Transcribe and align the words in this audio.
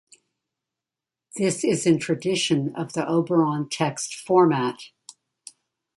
This 1.35 1.63
is 1.63 1.85
in 1.85 1.99
tradition 1.99 2.75
of 2.75 2.93
the 2.93 3.07
Oberon 3.07 3.69
Text 3.69 4.15
format. 4.15 4.85